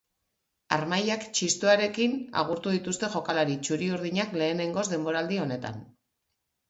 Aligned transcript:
Harmailak 0.75 1.25
txistuarekin 1.39 2.15
agurtu 2.43 2.73
dituzte 2.77 3.11
jokalari 3.17 3.59
txuri-urdinak 3.67 4.35
lehenengoz 4.43 4.87
denboraldi 4.95 5.43
honetan. 5.45 5.79